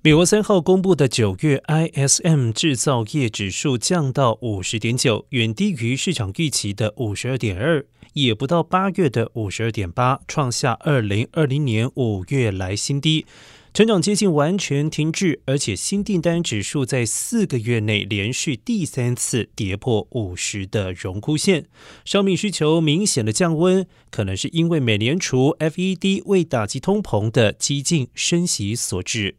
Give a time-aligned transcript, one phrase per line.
[0.00, 13.26] 美国三号公布的九月 ISM 制造业指数降到五十点九，远低于市场预期的五十二点二，也不到八月的五十二点八，创下二零二零年五月来新低。
[13.74, 21.66] 成长接近完全停滞，而且新订单指数在四个月内连续第三次跌破五十的荣枯线，
[22.04, 29.34] 商品需求明显的降温，可能是因为美联储 FED 为打击通膨的激进升息所致。